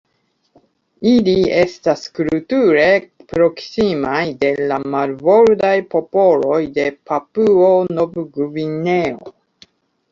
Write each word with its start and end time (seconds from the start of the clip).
Ili 1.09 1.35
estas 1.57 2.05
kulture 2.19 2.85
proksimaj 3.33 4.23
de 4.41 4.51
la 4.73 4.81
marbordaj 4.97 5.75
popoloj 5.95 6.59
de 6.81 6.89
Papuo-Nov-Gvineo. 7.13 9.33